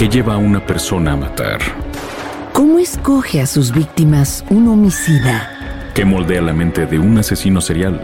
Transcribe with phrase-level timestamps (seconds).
[0.00, 1.58] ¿Qué lleva a una persona a matar?
[2.54, 5.90] ¿Cómo escoge a sus víctimas un homicida?
[5.94, 8.00] ¿Qué moldea la mente de un asesino serial?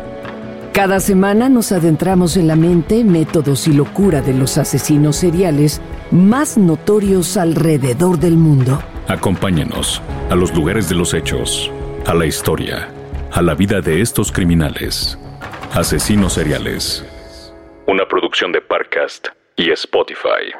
[0.74, 5.80] Cada semana nos adentramos en la mente, métodos y locura de los asesinos seriales
[6.10, 8.82] más notorios alrededor del mundo.
[9.08, 11.72] Acompáñanos a los lugares de los hechos,
[12.04, 12.90] a la historia,
[13.32, 15.18] a la vida de estos criminales.
[15.72, 17.06] Asesinos seriales.
[17.86, 20.52] Una producción de Parcast y Spotify.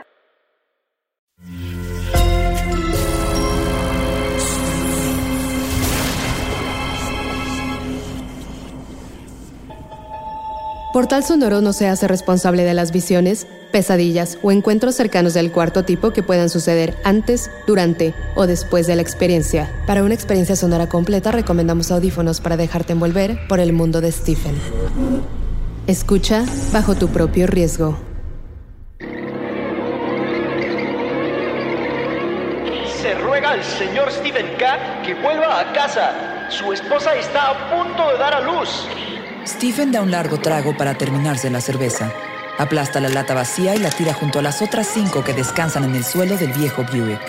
[10.96, 15.84] Portal Sonoro no se hace responsable de las visiones, pesadillas o encuentros cercanos del cuarto
[15.84, 19.70] tipo que puedan suceder antes, durante o después de la experiencia.
[19.86, 24.54] Para una experiencia sonora completa recomendamos audífonos para dejarte envolver por el mundo de Stephen.
[25.86, 27.98] Escucha bajo tu propio riesgo.
[33.02, 35.02] Se ruega al señor Stephen K.
[35.04, 36.48] que vuelva a casa.
[36.48, 38.88] Su esposa está a punto de dar a luz.
[39.46, 42.12] Stephen da un largo trago para terminarse la cerveza.
[42.58, 45.94] Aplasta la lata vacía y la tira junto a las otras cinco que descansan en
[45.94, 47.20] el suelo del viejo Buick.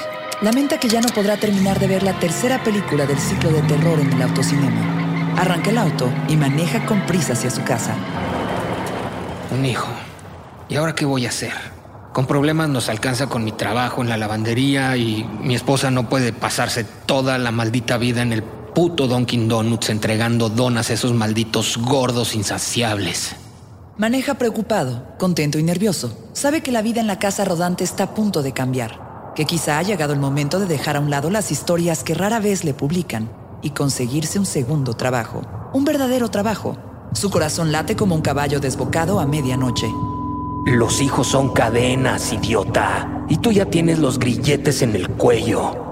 [0.41, 3.99] Lamenta que ya no podrá terminar de ver la tercera película del ciclo de terror
[3.99, 5.35] en el autocinema.
[5.37, 7.93] Arranca el auto y maneja con prisa hacia su casa.
[9.51, 9.89] Un hijo.
[10.69, 11.53] ¿Y ahora qué voy a hacer?
[12.13, 16.33] Con problemas nos alcanza con mi trabajo en la lavandería y mi esposa no puede
[16.33, 18.43] pasarse toda la maldita vida en el
[18.77, 23.35] puto Dunkin' Donuts entregando donas a esos malditos gordos insaciables.
[23.97, 26.15] Maneja preocupado, contento y nervioso.
[26.33, 29.79] Sabe que la vida en la casa rodante está a punto de cambiar, que quizá
[29.79, 32.75] ha llegado el momento de dejar a un lado las historias que rara vez le
[32.75, 33.31] publican
[33.63, 35.41] y conseguirse un segundo trabajo,
[35.73, 36.77] un verdadero trabajo.
[37.13, 39.87] Su corazón late como un caballo desbocado a medianoche.
[40.67, 43.25] Los hijos son cadenas, idiota.
[43.27, 45.86] Y tú ya tienes los grilletes en el cuello.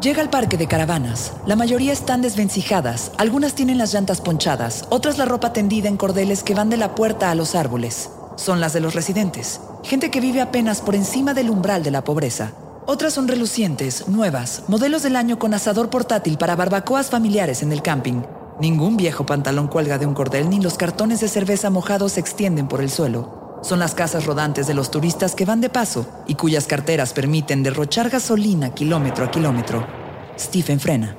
[0.00, 1.32] Llega al parque de caravanas.
[1.44, 6.44] La mayoría están desvencijadas, algunas tienen las llantas ponchadas, otras la ropa tendida en cordeles
[6.44, 8.08] que van de la puerta a los árboles.
[8.36, 12.04] Son las de los residentes, gente que vive apenas por encima del umbral de la
[12.04, 12.52] pobreza.
[12.86, 17.82] Otras son relucientes, nuevas, modelos del año con asador portátil para barbacoas familiares en el
[17.82, 18.22] camping.
[18.60, 22.68] Ningún viejo pantalón cuelga de un cordel ni los cartones de cerveza mojados se extienden
[22.68, 23.37] por el suelo.
[23.62, 27.62] Son las casas rodantes de los turistas que van de paso y cuyas carteras permiten
[27.62, 29.86] derrochar gasolina kilómetro a kilómetro.
[30.38, 31.16] Stephen frena.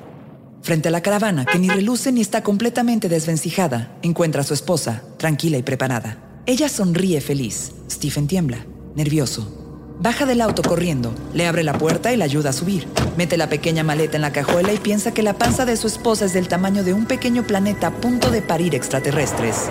[0.62, 5.02] Frente a la caravana, que ni reluce ni está completamente desvencijada, encuentra a su esposa,
[5.16, 6.18] tranquila y preparada.
[6.46, 7.72] Ella sonríe feliz.
[7.90, 8.64] Stephen tiembla,
[8.94, 9.56] nervioso.
[10.00, 12.88] Baja del auto corriendo, le abre la puerta y la ayuda a subir.
[13.18, 16.24] Mete la pequeña maleta en la cajuela y piensa que la panza de su esposa
[16.24, 19.68] es del tamaño de un pequeño planeta a punto de parir extraterrestres.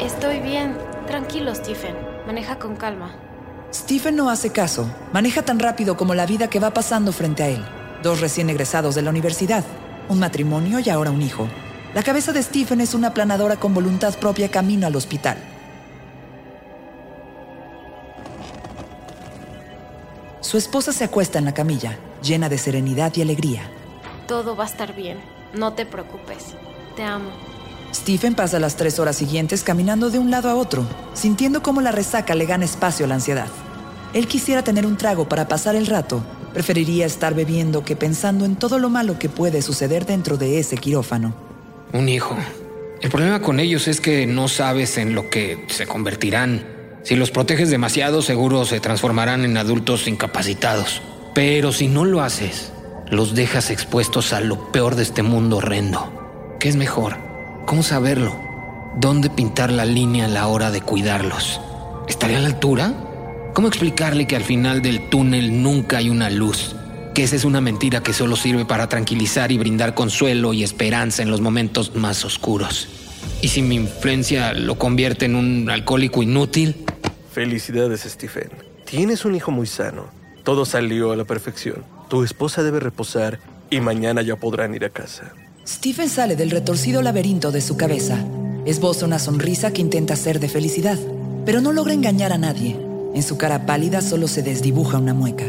[0.00, 0.83] Estoy bien.
[1.06, 1.94] Tranquilo, Stephen.
[2.26, 3.14] Maneja con calma.
[3.72, 4.88] Stephen no hace caso.
[5.12, 7.64] Maneja tan rápido como la vida que va pasando frente a él.
[8.02, 9.64] Dos recién egresados de la universidad,
[10.08, 11.48] un matrimonio y ahora un hijo.
[11.94, 15.38] La cabeza de Stephen es una planadora con voluntad propia camino al hospital.
[20.40, 23.62] Su esposa se acuesta en la camilla, llena de serenidad y alegría.
[24.26, 25.18] Todo va a estar bien.
[25.52, 26.54] No te preocupes.
[26.96, 27.30] Te amo.
[27.94, 30.84] Stephen pasa las tres horas siguientes caminando de un lado a otro,
[31.14, 33.46] sintiendo cómo la resaca le gana espacio a la ansiedad.
[34.12, 38.56] Él quisiera tener un trago para pasar el rato, preferiría estar bebiendo que pensando en
[38.56, 41.34] todo lo malo que puede suceder dentro de ese quirófano.
[41.92, 42.36] Un hijo.
[43.00, 46.66] El problema con ellos es que no sabes en lo que se convertirán.
[47.04, 51.00] Si los proteges demasiado, seguro se transformarán en adultos incapacitados.
[51.32, 52.72] Pero si no lo haces,
[53.08, 56.56] los dejas expuestos a lo peor de este mundo horrendo.
[56.58, 57.33] ¿Qué es mejor?
[57.66, 58.36] ¿Cómo saberlo?
[58.96, 61.60] ¿Dónde pintar la línea a la hora de cuidarlos?
[62.06, 62.92] ¿Estaría a la altura?
[63.54, 66.76] ¿Cómo explicarle que al final del túnel nunca hay una luz?
[67.14, 71.22] Que esa es una mentira que solo sirve para tranquilizar y brindar consuelo y esperanza
[71.22, 72.88] en los momentos más oscuros.
[73.40, 76.84] ¿Y si mi influencia lo convierte en un alcohólico inútil?
[77.32, 78.50] Felicidades, Stephen.
[78.84, 80.08] Tienes un hijo muy sano.
[80.44, 81.82] Todo salió a la perfección.
[82.08, 83.40] Tu esposa debe reposar
[83.70, 85.32] y mañana ya podrán ir a casa.
[85.66, 88.18] Stephen sale del retorcido laberinto de su cabeza.
[88.66, 90.98] Esboza una sonrisa que intenta ser de felicidad,
[91.46, 92.78] pero no logra engañar a nadie.
[93.14, 95.46] En su cara pálida solo se desdibuja una mueca.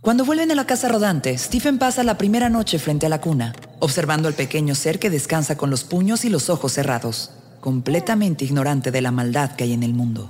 [0.00, 3.54] Cuando vuelven a la casa rodante, Stephen pasa la primera noche frente a la cuna,
[3.78, 8.90] observando al pequeño ser que descansa con los puños y los ojos cerrados, completamente ignorante
[8.90, 10.26] de la maldad que hay en el mundo.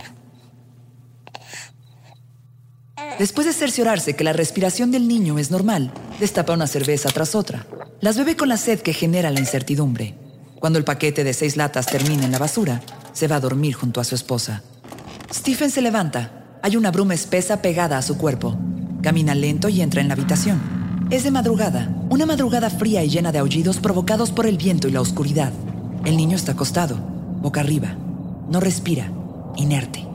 [3.20, 7.66] Después de cerciorarse que la respiración del niño es normal, destapa una cerveza tras otra.
[8.00, 10.14] Las bebe con la sed que genera la incertidumbre.
[10.58, 12.80] Cuando el paquete de seis latas termina en la basura,
[13.12, 14.62] se va a dormir junto a su esposa.
[15.30, 16.58] Stephen se levanta.
[16.62, 18.58] Hay una bruma espesa pegada a su cuerpo.
[19.02, 20.58] Camina lento y entra en la habitación.
[21.10, 24.92] Es de madrugada, una madrugada fría y llena de aullidos provocados por el viento y
[24.92, 25.52] la oscuridad.
[26.06, 26.96] El niño está acostado,
[27.42, 27.98] boca arriba.
[28.48, 29.12] No respira,
[29.56, 30.09] inerte.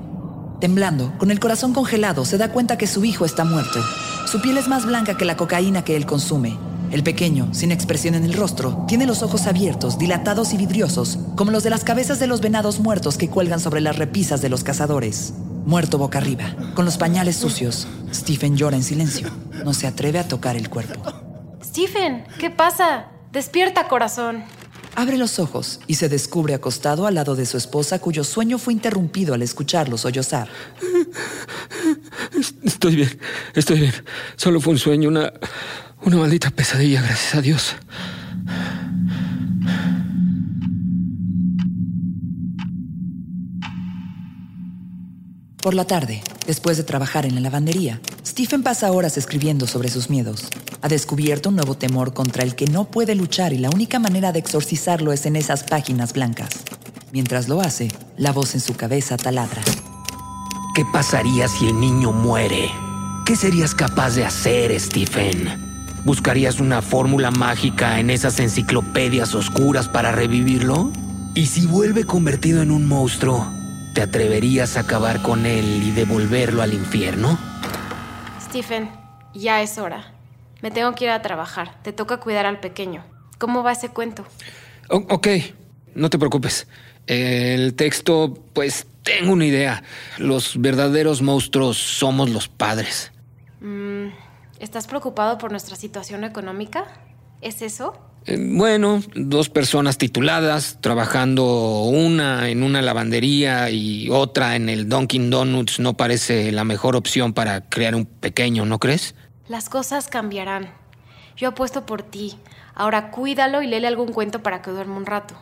[0.60, 3.80] Temblando, con el corazón congelado, se da cuenta que su hijo está muerto.
[4.26, 6.58] Su piel es más blanca que la cocaína que él consume.
[6.92, 11.52] El pequeño, sin expresión en el rostro, tiene los ojos abiertos, dilatados y vidriosos, como
[11.52, 14.64] los de las cabezas de los venados muertos que cuelgan sobre las repisas de los
[14.64, 15.34] cazadores.
[15.66, 19.30] Muerto boca arriba, con los pañales sucios, Stephen llora en silencio.
[19.66, 21.02] No se atreve a tocar el cuerpo.
[21.62, 23.08] Stephen, ¿qué pasa?
[23.32, 24.44] Despierta, corazón.
[24.96, 28.74] Abre los ojos y se descubre acostado al lado de su esposa cuyo sueño fue
[28.74, 30.48] interrumpido al escucharlo sollozar.
[32.64, 33.20] Estoy bien,
[33.54, 33.94] estoy bien.
[34.38, 35.34] Solo fue un sueño, una,
[36.04, 37.76] una maldita pesadilla, gracias a Dios.
[45.66, 50.12] Por la tarde, después de trabajar en la lavandería, Stephen pasa horas escribiendo sobre sus
[50.12, 50.44] miedos.
[50.84, 54.32] Ha descubierto un nuevo temor contra el que no puede luchar y la única manera
[54.32, 56.52] de exorcizarlo es en esas páginas blancas.
[57.12, 59.64] Mientras lo hace, la voz en su cabeza taladra.
[60.76, 62.70] ¿Qué pasaría si el niño muere?
[63.26, 65.50] ¿Qué serías capaz de hacer, Stephen?
[66.06, 70.92] ¿Buscarías una fórmula mágica en esas enciclopedias oscuras para revivirlo?
[71.34, 73.55] ¿Y si vuelve convertido en un monstruo?
[73.96, 77.40] ¿Te atreverías a acabar con él y devolverlo al infierno?
[78.42, 78.92] Stephen,
[79.34, 80.12] ya es hora.
[80.62, 81.82] Me tengo que ir a trabajar.
[81.82, 83.06] Te toca cuidar al pequeño.
[83.38, 84.26] ¿Cómo va ese cuento?
[84.90, 85.28] O- ok,
[85.96, 86.68] no te preocupes.
[87.08, 89.84] El texto, pues tengo una idea.
[90.18, 93.14] Los verdaderos monstruos somos los padres.
[93.62, 94.08] Mm,
[94.60, 96.86] ¿Estás preocupado por nuestra situación económica?
[97.42, 97.94] ¿Es eso?
[98.26, 105.30] Eh, Bueno, dos personas tituladas, trabajando una en una lavandería y otra en el Dunkin'
[105.30, 109.16] Donuts no parece la mejor opción para crear un pequeño, ¿no crees?
[109.48, 110.74] Las cosas cambiarán.
[111.38, 112.36] Yo apuesto por ti.
[112.74, 115.36] Ahora cuídalo y léele algún cuento para que duerma un rato.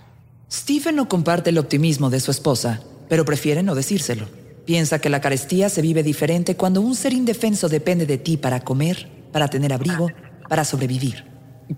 [0.52, 4.28] Stephen no comparte el optimismo de su esposa, pero prefiere no decírselo.
[4.66, 8.60] Piensa que la carestía se vive diferente cuando un ser indefenso depende de ti para
[8.62, 10.10] comer, para tener abrigo,
[10.48, 11.33] para sobrevivir.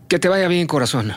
[0.07, 1.13] Que te vaya bien, corazón.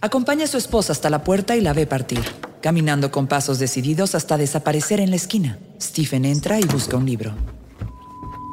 [0.00, 2.22] Acompaña a su esposa hasta la puerta y la ve partir,
[2.60, 5.58] caminando con pasos decididos hasta desaparecer en la esquina.
[5.80, 7.32] Stephen entra y busca un libro.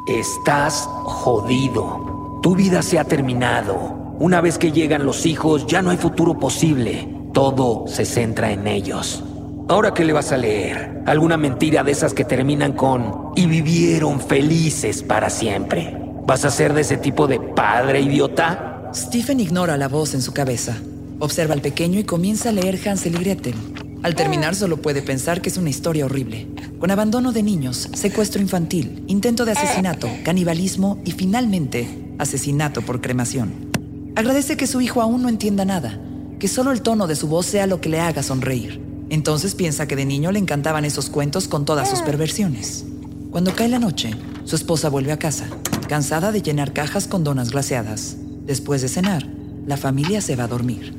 [0.08, 2.40] Estás jodido.
[2.42, 4.16] Tu vida se ha terminado.
[4.20, 7.08] Una vez que llegan los hijos, ya no hay futuro posible.
[7.34, 9.24] Todo se centra en ellos.
[9.70, 11.04] Ahora, ¿qué le vas a leer?
[11.06, 15.98] ¿Alguna mentira de esas que terminan con y vivieron felices para siempre?
[16.26, 18.73] ¿Vas a ser de ese tipo de padre idiota?
[18.96, 20.78] Stephen ignora la voz en su cabeza.
[21.18, 23.56] Observa al pequeño y comienza a leer Hansel y Gretel.
[24.04, 26.48] Al terminar solo puede pensar que es una historia horrible,
[26.78, 31.88] con abandono de niños, secuestro infantil, intento de asesinato, canibalismo y finalmente
[32.20, 33.72] asesinato por cremación.
[34.16, 36.00] Agradece que su hijo aún no entienda nada,
[36.38, 38.80] que solo el tono de su voz sea lo que le haga sonreír.
[39.10, 42.86] Entonces piensa que de niño le encantaban esos cuentos con todas sus perversiones.
[43.32, 44.12] Cuando cae la noche,
[44.44, 45.46] su esposa vuelve a casa,
[45.88, 48.18] cansada de llenar cajas con donas glaseadas.
[48.46, 49.26] Después de cenar,
[49.66, 50.98] la familia se va a dormir.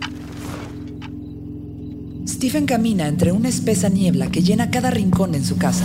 [2.27, 5.85] Stephen camina entre una espesa niebla que llena cada rincón en su casa.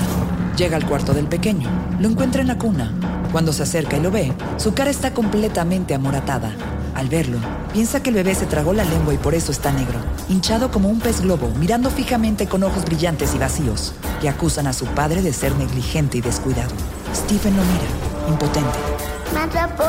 [0.58, 1.70] Llega al cuarto del pequeño,
[2.00, 2.94] lo encuentra en la cuna.
[3.34, 6.56] Cuando se acerca y lo ve, su cara está completamente amoratada.
[6.96, 7.40] Al verlo,
[7.74, 10.90] piensa que el bebé se tragó la lengua y por eso está negro, hinchado como
[10.90, 15.22] un pez globo, mirando fijamente con ojos brillantes y vacíos, que acusan a su padre
[15.22, 16.74] de ser negligente y descuidado.
[17.14, 19.09] Stephen lo mira, impotente.
[19.34, 19.84] Me atrapó.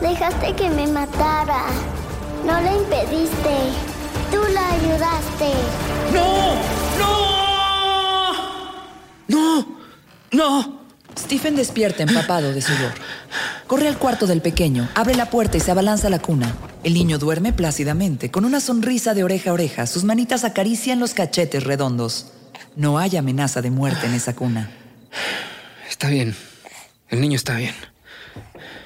[0.00, 1.64] Dejaste que me matara.
[2.44, 3.72] No le impediste.
[4.30, 5.52] Tú la ayudaste.
[6.12, 6.76] ¡No!
[10.32, 10.80] ¡No!
[11.18, 12.92] Stephen despierta empapado de sudor.
[13.66, 16.54] Corre al cuarto del pequeño, abre la puerta y se abalanza a la cuna.
[16.84, 19.86] El niño duerme plácidamente, con una sonrisa de oreja a oreja.
[19.86, 22.32] Sus manitas acarician los cachetes redondos.
[22.76, 24.70] No hay amenaza de muerte en esa cuna.
[25.88, 26.36] Está bien.
[27.08, 27.74] El niño está bien.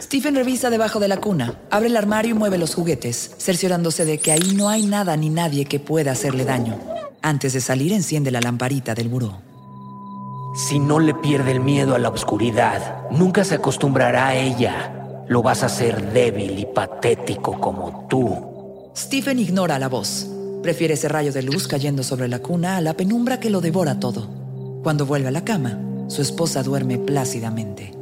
[0.00, 4.18] Stephen revisa debajo de la cuna, abre el armario y mueve los juguetes, cerciorándose de
[4.18, 6.78] que ahí no hay nada ni nadie que pueda hacerle daño.
[7.22, 9.42] Antes de salir, enciende la lamparita del buró.
[10.54, 15.24] Si no le pierde el miedo a la oscuridad, nunca se acostumbrará a ella.
[15.28, 18.90] Lo vas a hacer débil y patético como tú.
[18.96, 20.26] Stephen ignora la voz.
[20.62, 24.00] Prefiere ese rayo de luz cayendo sobre la cuna a la penumbra que lo devora
[24.00, 24.28] todo.
[24.82, 27.99] Cuando vuelve a la cama, su esposa duerme plácidamente.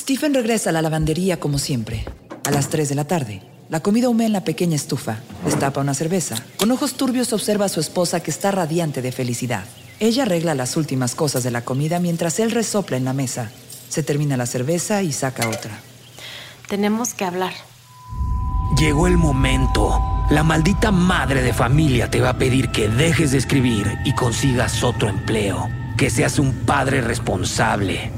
[0.00, 2.06] Stephen regresa a la lavandería como siempre.
[2.46, 5.18] A las 3 de la tarde, La comida humea en la pequeña estufa.
[5.44, 6.36] Destapa una cerveza.
[6.58, 9.62] Con ojos turbios observa a su esposa que está radiante de felicidad.
[10.00, 13.50] Ella arregla las últimas cosas de la comida mientras él resopla en la mesa.
[13.88, 15.78] Se termina la cerveza y saca otra.
[16.66, 17.52] Tenemos que hablar.
[18.76, 20.00] Llegó el momento.
[20.30, 24.82] La maldita madre de familia te va a pedir que dejes de escribir y consigas
[24.82, 25.68] otro empleo.
[25.96, 28.10] Que seas un padre responsable.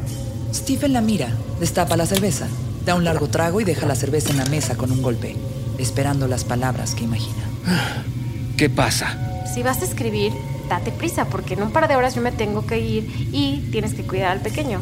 [0.55, 2.49] Stephen la mira, destapa la cerveza,
[2.85, 5.37] da un largo trago y deja la cerveza en la mesa con un golpe,
[5.78, 7.45] esperando las palabras que imagina.
[8.57, 9.45] ¿Qué pasa?
[9.54, 10.33] Si vas a escribir,
[10.69, 13.95] date prisa, porque en un par de horas yo me tengo que ir y tienes
[13.95, 14.81] que cuidar al pequeño.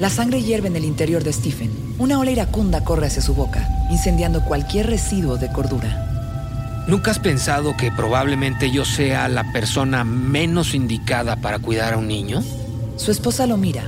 [0.00, 1.70] La sangre hierve en el interior de Stephen.
[1.98, 6.86] Una ola iracunda corre hacia su boca, incendiando cualquier residuo de cordura.
[6.86, 12.08] ¿Nunca has pensado que probablemente yo sea la persona menos indicada para cuidar a un
[12.08, 12.42] niño?
[12.96, 13.84] Su esposa lo mira,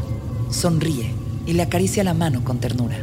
[0.50, 1.19] sonríe
[1.50, 2.97] y le acaricia la mano con ternura.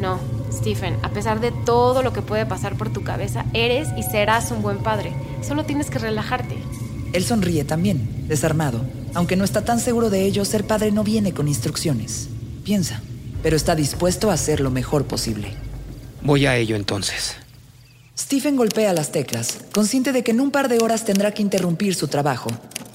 [0.00, 0.18] No,
[0.52, 4.50] Stephen, a pesar de todo lo que puede pasar por tu cabeza, eres y serás
[4.50, 5.12] un buen padre.
[5.40, 6.56] Solo tienes que relajarte.
[7.12, 8.80] Él sonríe también, desarmado.
[9.14, 12.28] Aunque no está tan seguro de ello, ser padre no viene con instrucciones.
[12.64, 13.02] Piensa,
[13.40, 15.52] pero está dispuesto a hacer lo mejor posible.
[16.22, 17.36] Voy a ello entonces.
[18.18, 21.94] Stephen golpea las teclas, consciente de que en un par de horas tendrá que interrumpir
[21.94, 22.50] su trabajo.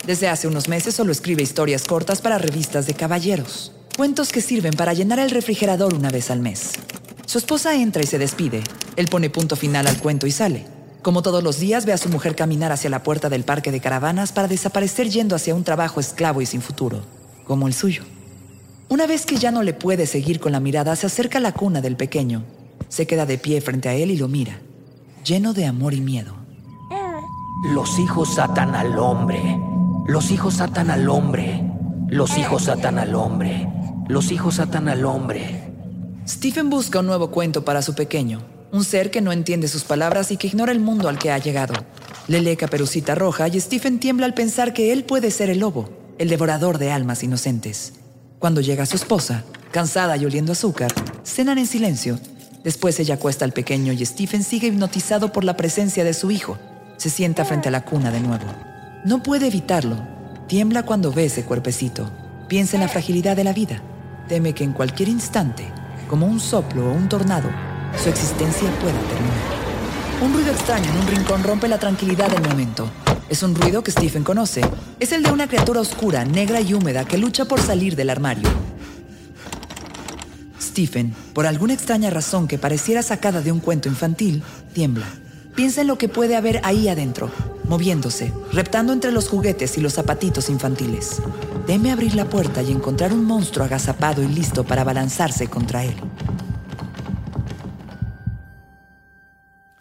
[0.06, 4.74] Desde hace unos meses solo escribe historias cortas para revistas de caballeros, cuentos que sirven
[4.74, 6.72] para llenar el refrigerador una vez al mes.
[7.26, 8.64] Su esposa entra y se despide.
[8.96, 10.66] Él pone punto final al cuento y sale.
[11.02, 13.80] Como todos los días, ve a su mujer caminar hacia la puerta del parque de
[13.80, 17.04] caravanas para desaparecer yendo hacia un trabajo esclavo y sin futuro,
[17.46, 18.04] como el suyo.
[18.90, 21.54] Una vez que ya no le puede seguir con la mirada, se acerca a la
[21.54, 22.44] cuna del pequeño.
[22.90, 24.60] Se queda de pie frente a él y lo mira
[25.26, 26.36] lleno de amor y miedo.
[27.74, 29.60] Los hijos atan al hombre.
[30.06, 31.64] Los hijos atan al hombre.
[32.10, 33.68] Los hijos atan al hombre.
[34.08, 35.72] Los hijos atan al hombre.
[36.28, 40.32] Stephen busca un nuevo cuento para su pequeño, un ser que no entiende sus palabras
[40.32, 41.74] y que ignora el mundo al que ha llegado.
[42.28, 45.90] Le lee Caperucita Roja y Stephen tiembla al pensar que él puede ser el lobo,
[46.18, 47.94] el devorador de almas inocentes.
[48.40, 50.94] Cuando llega su esposa, cansada y oliendo azúcar,
[51.24, 52.20] cenan en silencio
[52.66, 56.58] Después ella acuesta al pequeño y Stephen sigue hipnotizado por la presencia de su hijo.
[56.98, 58.46] Se sienta frente a la cuna de nuevo.
[59.06, 59.98] No puede evitarlo.
[60.48, 62.10] Tiembla cuando ve ese cuerpecito.
[62.48, 63.84] Piensa en la fragilidad de la vida.
[64.28, 65.68] Teme que en cualquier instante,
[66.10, 67.48] como un soplo o un tornado,
[68.02, 69.66] su existencia pueda terminar.
[70.24, 72.90] Un ruido extraño en un rincón rompe la tranquilidad del momento.
[73.30, 74.62] Es un ruido que Stephen conoce.
[75.00, 78.50] Es el de una criatura oscura, negra y húmeda que lucha por salir del armario.
[80.60, 84.42] Stephen, por alguna extraña razón que pareciera sacada de un cuento infantil,
[84.74, 85.08] tiembla.
[85.56, 87.32] Piensa en lo que puede haber ahí adentro,
[87.64, 91.22] moviéndose, reptando entre los juguetes y los zapatitos infantiles.
[91.66, 95.96] Teme abrir la puerta y encontrar un monstruo agazapado y listo para balanzarse contra él.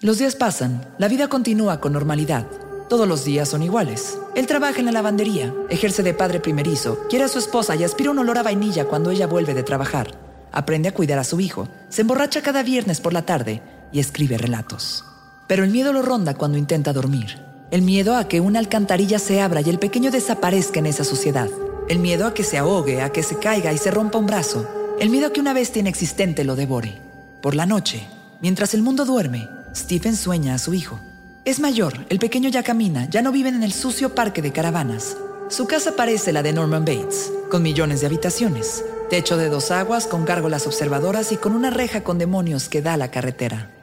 [0.00, 2.46] Los días pasan, la vida continúa con normalidad.
[2.88, 4.18] Todos los días son iguales.
[4.34, 8.10] Él trabaja en la lavandería, ejerce de padre primerizo, quiere a su esposa y aspira
[8.10, 11.68] un olor a vainilla cuando ella vuelve de trabajar aprende a cuidar a su hijo,
[11.88, 13.60] se emborracha cada viernes por la tarde
[13.92, 15.04] y escribe relatos.
[15.46, 17.38] Pero el miedo lo ronda cuando intenta dormir.
[17.70, 21.50] El miedo a que una alcantarilla se abra y el pequeño desaparezca en esa suciedad.
[21.88, 24.66] El miedo a que se ahogue, a que se caiga y se rompa un brazo.
[25.00, 26.98] El miedo a que una bestia inexistente lo devore.
[27.42, 28.06] Por la noche,
[28.40, 31.00] mientras el mundo duerme, Stephen sueña a su hijo.
[31.44, 35.16] Es mayor, el pequeño ya camina, ya no viven en el sucio parque de caravanas.
[35.50, 40.06] Su casa parece la de Norman Bates, con millones de habitaciones, techo de dos aguas
[40.06, 43.73] con gárgolas observadoras y con una reja con demonios que da a la carretera.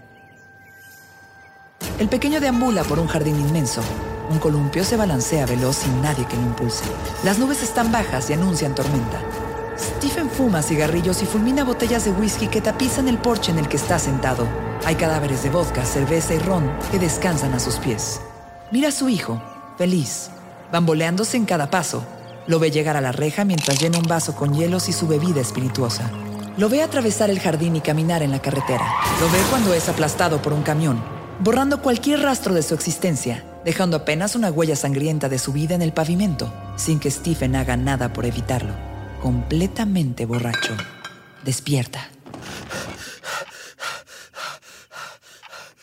[2.02, 3.84] El pequeño deambula por un jardín inmenso.
[4.32, 6.84] Un columpio se balancea veloz sin nadie que lo impulse.
[7.24, 9.22] Las nubes están bajas y anuncian tormenta.
[9.78, 13.78] Stephen fuma cigarrillos y fulmina botellas de whisky que tapizan el porche en el que
[13.78, 14.48] está sentado.
[14.84, 18.20] Hay cadáveres de vodka, cerveza y ron que descansan a sus pies.
[18.72, 19.40] Mira a su hijo,
[19.78, 20.32] feliz,
[20.72, 22.04] bamboleándose en cada paso,
[22.48, 25.40] lo ve llegar a la reja mientras llena un vaso con hielos y su bebida
[25.42, 26.10] espirituosa.
[26.58, 28.88] Lo ve atravesar el jardín y caminar en la carretera.
[29.20, 33.98] Lo ve cuando es aplastado por un camión, borrando cualquier rastro de su existencia, dejando
[33.98, 38.14] apenas una huella sangrienta de su vida en el pavimento, sin que Stephen haga nada
[38.14, 38.74] por evitarlo.
[39.22, 40.76] Completamente borracho.
[41.44, 42.10] Despierta.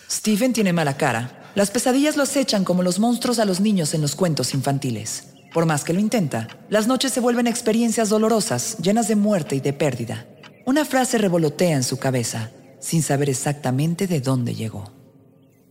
[0.08, 1.50] Stephen tiene mala cara.
[1.56, 5.24] Las pesadillas lo acechan como los monstruos a los niños en los cuentos infantiles.
[5.52, 9.60] Por más que lo intenta, las noches se vuelven experiencias dolorosas, llenas de muerte y
[9.60, 10.26] de pérdida.
[10.66, 14.97] Una frase revolotea en su cabeza, sin saber exactamente de dónde llegó.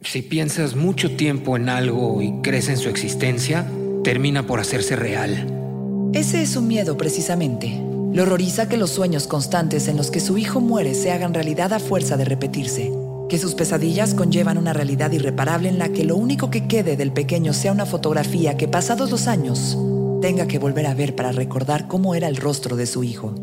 [0.08, 3.66] Si piensas mucho tiempo en algo y crees en su existencia,
[4.06, 6.12] termina por hacerse real.
[6.14, 7.84] Ese es su miedo precisamente.
[8.14, 11.74] Le horroriza que los sueños constantes en los que su hijo muere se hagan realidad
[11.74, 12.90] a fuerza de repetirse.
[13.28, 17.12] que sus pesadillas conllevan una realidad irreparable en la que lo único que quede del
[17.12, 19.78] pequeño sea una fotografía que pasados los años
[20.22, 23.36] tenga que volver a ver para recordar cómo era el rostro de su hijo.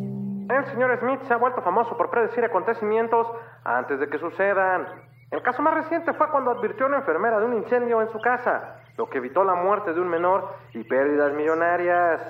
[0.49, 3.27] El señor Smith se ha vuelto famoso por predecir acontecimientos
[3.65, 5.14] antes de que sucedan.
[5.35, 8.21] El caso más reciente fue cuando advirtió a una enfermera de un incendio en su
[8.21, 12.21] casa, lo que evitó la muerte de un menor y pérdidas millonarias.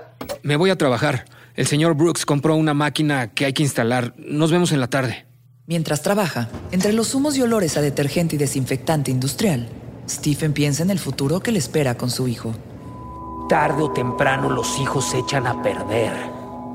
[0.43, 1.27] Me voy a trabajar.
[1.55, 4.15] El señor Brooks compró una máquina que hay que instalar.
[4.17, 5.27] Nos vemos en la tarde.
[5.67, 9.69] Mientras trabaja, entre los humos y olores a detergente y desinfectante industrial,
[10.09, 12.55] Stephen piensa en el futuro que le espera con su hijo.
[13.51, 16.13] Tarde o temprano los hijos se echan a perder.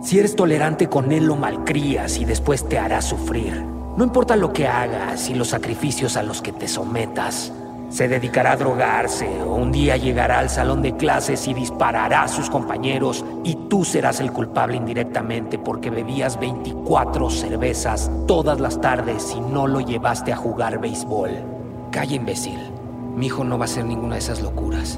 [0.03, 3.78] Si eres tolerante con él, lo malcrías y después te hará sufrir.
[3.99, 7.51] No importa lo que hagas y los sacrificios a los que te sometas.
[7.89, 12.29] Se dedicará a drogarse o un día llegará al salón de clases y disparará a
[12.29, 19.35] sus compañeros y tú serás el culpable indirectamente porque bebías 24 cervezas todas las tardes
[19.35, 21.31] y no lo llevaste a jugar béisbol.
[21.91, 22.71] Calla, imbécil.
[23.17, 24.97] Mi hijo no va a hacer ninguna de esas locuras.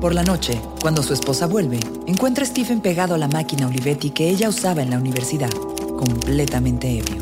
[0.00, 4.10] Por la noche, cuando su esposa vuelve, encuentra a Stephen pegado a la máquina Olivetti
[4.10, 5.50] que ella usaba en la universidad,
[5.96, 7.21] completamente ebrio,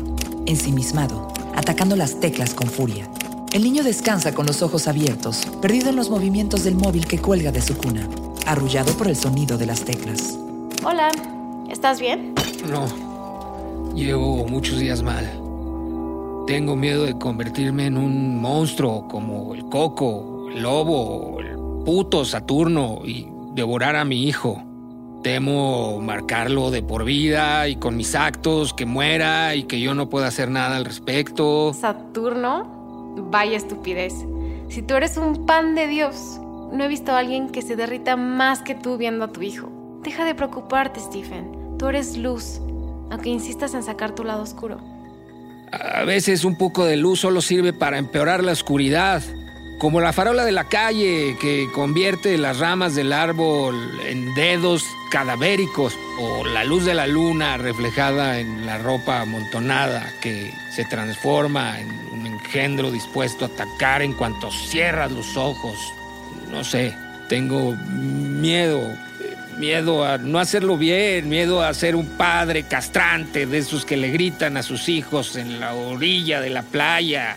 [0.51, 3.09] ensimismado, atacando las teclas con furia.
[3.53, 7.51] El niño descansa con los ojos abiertos, perdido en los movimientos del móvil que cuelga
[7.51, 8.07] de su cuna,
[8.45, 10.37] arrullado por el sonido de las teclas.
[10.83, 11.11] Hola,
[11.69, 12.33] ¿estás bien?
[12.69, 12.87] No,
[13.93, 15.29] llevo muchos días mal.
[16.47, 21.55] Tengo miedo de convertirme en un monstruo como el coco, el lobo, el
[21.85, 24.63] puto Saturno y devorar a mi hijo.
[25.23, 30.09] Temo marcarlo de por vida y con mis actos que muera y que yo no
[30.09, 31.73] pueda hacer nada al respecto.
[31.73, 33.15] ¿Saturno?
[33.29, 34.13] Vaya estupidez.
[34.69, 36.39] Si tú eres un pan de Dios,
[36.71, 39.69] no he visto a alguien que se derrita más que tú viendo a tu hijo.
[40.01, 41.77] Deja de preocuparte, Stephen.
[41.77, 42.59] Tú eres luz,
[43.11, 44.79] aunque insistas en sacar tu lado oscuro.
[45.71, 49.21] A veces un poco de luz solo sirve para empeorar la oscuridad,
[49.81, 55.97] como la farola de la calle que convierte las ramas del árbol en dedos cadavéricos,
[56.19, 61.89] o la luz de la luna reflejada en la ropa amontonada que se transforma en
[62.11, 65.79] un engendro dispuesto a atacar en cuanto cierras los ojos.
[66.51, 66.95] No sé,
[67.27, 68.87] tengo miedo,
[69.57, 74.11] miedo a no hacerlo bien, miedo a ser un padre castrante de esos que le
[74.11, 77.35] gritan a sus hijos en la orilla de la playa.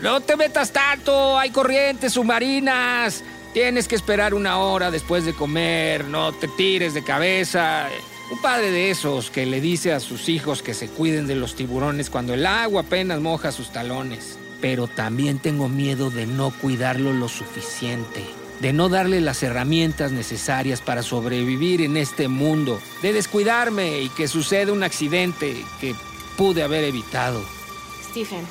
[0.00, 3.22] No te metas tanto, hay corrientes submarinas.
[3.52, 7.88] Tienes que esperar una hora después de comer, no te tires de cabeza.
[8.30, 11.54] Un padre de esos que le dice a sus hijos que se cuiden de los
[11.54, 14.38] tiburones cuando el agua apenas moja sus talones.
[14.60, 18.24] Pero también tengo miedo de no cuidarlo lo suficiente,
[18.60, 24.26] de no darle las herramientas necesarias para sobrevivir en este mundo, de descuidarme y que
[24.26, 25.94] suceda un accidente que
[26.36, 27.44] pude haber evitado.
[28.10, 28.44] Stephen,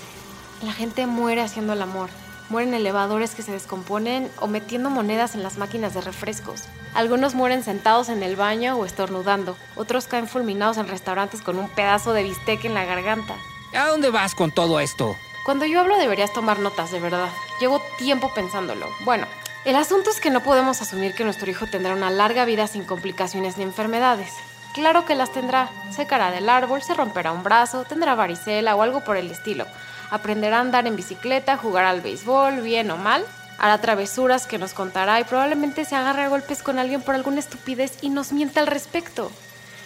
[0.63, 2.09] la gente muere haciendo el amor.
[2.49, 6.63] Mueren en elevadores que se descomponen o metiendo monedas en las máquinas de refrescos.
[6.93, 9.57] Algunos mueren sentados en el baño o estornudando.
[9.75, 13.35] Otros caen fulminados en restaurantes con un pedazo de bistec en la garganta.
[13.73, 15.15] ¿A dónde vas con todo esto?
[15.45, 17.29] Cuando yo hablo deberías tomar notas, de verdad.
[17.59, 18.87] Llevo tiempo pensándolo.
[19.03, 19.25] Bueno,
[19.65, 22.83] el asunto es que no podemos asumir que nuestro hijo tendrá una larga vida sin
[22.83, 24.31] complicaciones ni enfermedades.
[24.73, 25.69] Claro que las tendrá.
[25.91, 29.65] Se caerá del árbol, se romperá un brazo, tendrá varicela o algo por el estilo
[30.09, 33.25] aprenderá a andar en bicicleta, jugar al béisbol, bien o mal,
[33.57, 37.39] hará travesuras que nos contará y probablemente se agarre a golpes con alguien por alguna
[37.39, 39.31] estupidez y nos mienta al respecto.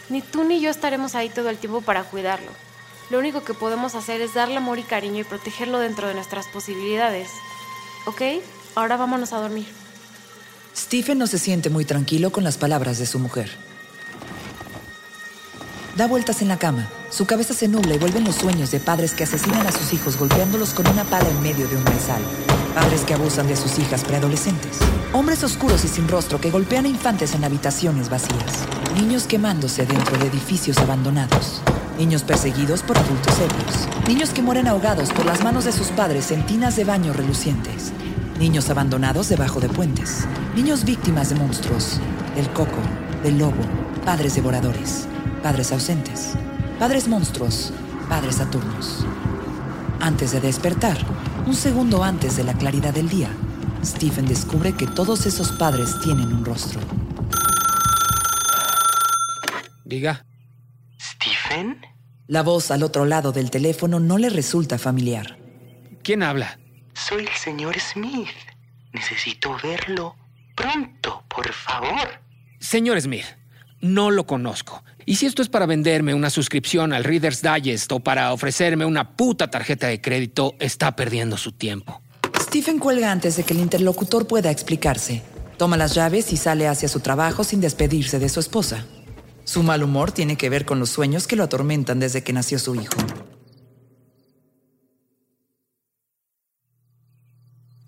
[0.10, 2.51] Ni tú ni yo estaremos ahí todo el tiempo para cuidarlo.
[3.10, 6.47] Lo único que podemos hacer es darle amor y cariño y protegerlo dentro de nuestras
[6.47, 7.30] posibilidades.
[8.06, 8.21] ¿Ok?
[8.75, 9.67] Ahora vámonos a dormir.
[10.75, 13.49] Stephen no se siente muy tranquilo con las palabras de su mujer.
[15.95, 16.88] Da vueltas en la cama.
[17.10, 20.17] Su cabeza se nubla y vuelven los sueños de padres que asesinan a sus hijos
[20.17, 22.22] golpeándolos con una pala en medio de un maizal.
[22.76, 24.78] Padres que abusan de sus hijas preadolescentes.
[25.13, 28.65] Hombres oscuros y sin rostro que golpean a infantes en habitaciones vacías.
[28.96, 31.62] Niños quemándose dentro de edificios abandonados.
[31.98, 33.88] Niños perseguidos por adultos ebrios.
[34.08, 37.93] Niños que mueren ahogados por las manos de sus padres en tinas de baño relucientes.
[38.38, 40.26] Niños abandonados debajo de puentes.
[40.56, 42.00] Niños víctimas de monstruos.
[42.36, 42.82] Del coco,
[43.24, 43.63] del lobo.
[44.06, 45.08] Padres devoradores
[45.48, 46.34] padres ausentes,
[46.80, 47.74] padres monstruos,
[48.08, 49.06] padres saturnos.
[50.00, 50.98] Antes de despertar,
[51.46, 53.30] un segundo antes de la claridad del día,
[53.84, 56.80] Stephen descubre que todos esos padres tienen un rostro.
[59.86, 60.24] Diga.
[61.00, 61.82] ¿Stephen?
[62.28, 65.38] La voz al otro lado del teléfono no le resulta familiar.
[66.04, 66.60] ¿Quién habla?
[66.94, 68.28] Soy el señor Smith.
[68.94, 70.16] Necesito verlo
[70.56, 72.20] pronto, por favor.
[72.60, 73.26] Señor Smith,
[73.82, 74.84] no lo conozco.
[75.10, 79.15] Y si esto es para venderme una suscripción al Reader's Digest o para ofrecerme una
[79.15, 82.02] puta tarjeta de crédito, está perdiendo su tiempo.
[82.38, 85.24] Stephen cuelga antes de que el interlocutor pueda explicarse.
[85.56, 88.86] Toma las llaves y sale hacia su trabajo sin despedirse de su esposa.
[89.46, 92.60] Su mal humor tiene que ver con los sueños que lo atormentan desde que nació
[92.60, 92.98] su hijo.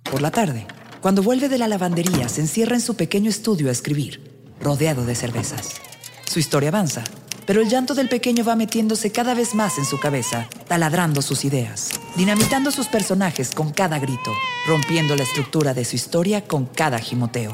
[0.09, 0.65] Por la tarde,
[1.01, 4.23] cuando vuelve de la lavandería, se encierra en su pequeño estudio a escribir,
[4.61, 5.81] rodeado de cervezas.
[6.29, 7.03] Su historia avanza,
[7.47, 11.43] pero el llanto del pequeño va metiéndose cada vez más en su cabeza, taladrando sus
[11.43, 14.31] ideas, dinamitando sus personajes con cada grito,
[14.67, 17.51] rompiendo la estructura de su historia con cada gimoteo.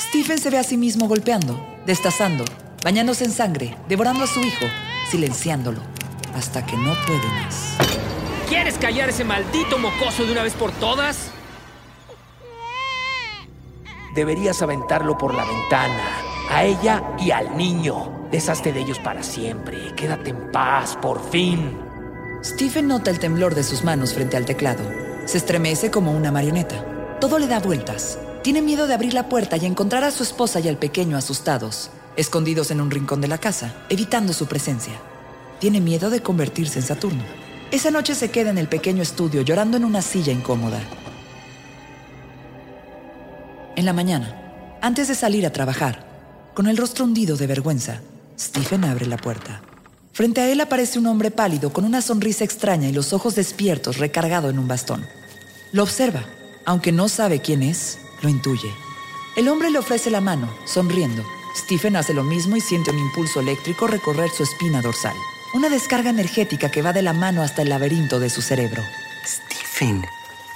[0.00, 2.44] Stephen se ve a sí mismo golpeando, destazando,
[2.82, 4.66] bañándose en sangre, devorando a su hijo,
[5.08, 5.80] silenciándolo,
[6.34, 7.76] hasta que no puede más.
[8.48, 11.30] ¿Quieres callar ese maldito mocoso de una vez por todas?
[14.16, 18.28] Deberías aventarlo por la ventana, a ella y al niño.
[18.30, 19.94] Deshazte de ellos para siempre.
[19.96, 21.76] Quédate en paz, por fin.
[22.44, 24.82] Stephen nota el temblor de sus manos frente al teclado.
[25.26, 27.18] Se estremece como una marioneta.
[27.20, 28.18] Todo le da vueltas.
[28.42, 31.90] Tiene miedo de abrir la puerta y encontrar a su esposa y al pequeño asustados,
[32.16, 34.94] escondidos en un rincón de la casa, evitando su presencia.
[35.58, 37.24] Tiene miedo de convertirse en Saturno.
[37.70, 40.80] Esa noche se queda en el pequeño estudio llorando en una silla incómoda.
[43.76, 46.07] En la mañana, antes de salir a trabajar,
[46.58, 48.00] con el rostro hundido de vergüenza,
[48.36, 49.62] Stephen abre la puerta.
[50.12, 53.98] Frente a él aparece un hombre pálido con una sonrisa extraña y los ojos despiertos
[53.98, 55.06] recargado en un bastón.
[55.70, 56.24] Lo observa,
[56.64, 58.74] aunque no sabe quién es, lo intuye.
[59.36, 61.22] El hombre le ofrece la mano, sonriendo.
[61.54, 65.14] Stephen hace lo mismo y siente un impulso eléctrico recorrer su espina dorsal.
[65.54, 68.82] Una descarga energética que va de la mano hasta el laberinto de su cerebro.
[69.24, 70.04] Stephen,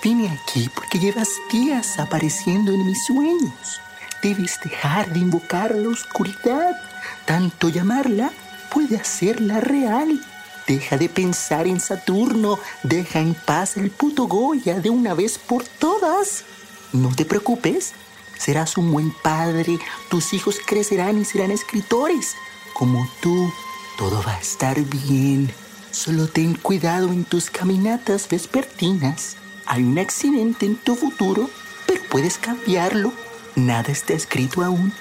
[0.03, 3.81] vine aquí porque llevas días apareciendo en mis sueños.
[4.23, 6.81] Debes dejar de invocar la oscuridad.
[7.27, 8.31] Tanto llamarla
[8.73, 10.21] puede hacerla real.
[10.67, 12.59] Deja de pensar en Saturno.
[12.85, 16.45] Deja en paz el puto Goya de una vez por todas.
[16.93, 17.95] No te preocupes.
[18.39, 19.79] Serás un buen padre.
[20.09, 22.37] Tus hijos crecerán y serán escritores.
[22.75, 23.53] Como tú.
[23.99, 25.53] Todo va a estar bien.
[25.91, 29.37] Solo ten cuidado en tus caminatas vespertinas.
[29.67, 31.51] Hay un accidente en tu futuro,
[31.87, 33.13] pero puedes cambiarlo.
[33.57, 34.95] Nada está escrito aún,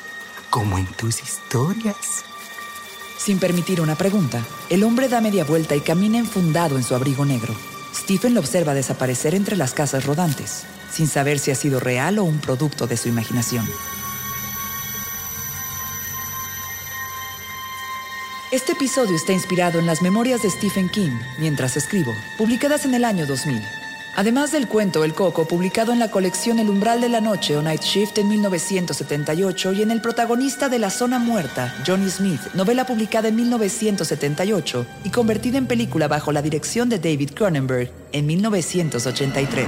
[0.49, 2.25] como en tus historias.
[3.17, 7.23] Sin permitir una pregunta, el hombre da media vuelta y camina enfundado en su abrigo
[7.23, 7.55] negro.
[7.95, 12.25] Stephen lo observa desaparecer entre las casas rodantes, sin saber si ha sido real o
[12.25, 13.65] un producto de su imaginación.
[18.51, 23.05] Este episodio está inspirado en las memorias de Stephen King, mientras escribo, publicadas en el
[23.05, 23.80] año 2000.
[24.15, 27.61] Además del cuento El Coco, publicado en la colección El Umbral de la Noche o
[27.61, 32.85] Night Shift en 1978 y en El protagonista de La Zona Muerta, Johnny Smith, novela
[32.85, 39.67] publicada en 1978 y convertida en película bajo la dirección de David Cronenberg en 1983.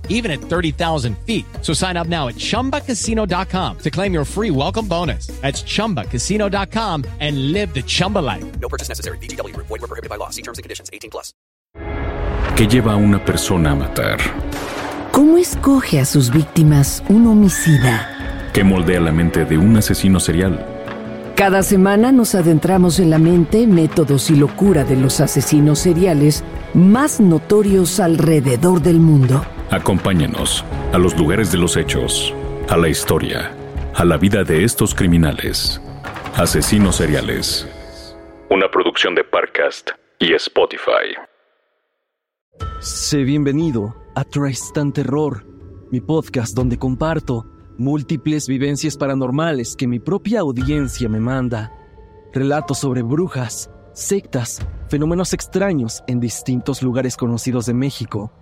[0.09, 1.45] even at 30,000 feet.
[1.61, 5.27] So sign up now at chumbacasino.com to claim your free welcome bonus.
[5.41, 8.45] That's chumbacasino.com and live the Chumba life.
[8.59, 9.17] No purchase necessary.
[9.17, 9.55] BGW.
[9.57, 10.29] Void were prohibited by law.
[10.29, 10.91] See terms and conditions.
[10.93, 11.33] 18 plus.
[12.55, 14.19] ¿Qué lleva a una persona a matar?
[15.11, 18.49] ¿Cómo escoge a sus víctimas un homicida?
[18.53, 20.63] ¿Qué moldea la mente de un asesino serial?
[21.35, 27.19] Cada semana nos adentramos en la mente, métodos y locura de los asesinos seriales más
[27.19, 29.43] notorios alrededor del mundo.
[29.71, 32.33] Acompáñanos a los lugares de los hechos,
[32.67, 33.55] a la historia,
[33.95, 35.81] a la vida de estos criminales.
[36.35, 37.65] Asesinos seriales.
[38.49, 41.15] Una producción de Parcast y Spotify.
[42.81, 45.45] Sé bienvenido a Tristan Terror,
[45.89, 47.45] mi podcast donde comparto
[47.77, 51.71] múltiples vivencias paranormales que mi propia audiencia me manda.
[52.33, 58.33] Relatos sobre brujas, sectas, fenómenos extraños en distintos lugares conocidos de México.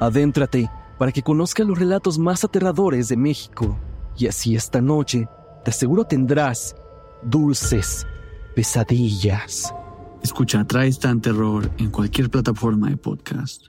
[0.00, 3.78] Adéntrate para que conozcas los relatos más aterradores de México.
[4.16, 5.28] Y así esta noche,
[5.64, 6.76] te aseguro tendrás
[7.22, 8.06] dulces
[8.54, 9.74] pesadillas.
[10.22, 13.66] Escucha Tristan Terror en cualquier plataforma de podcast.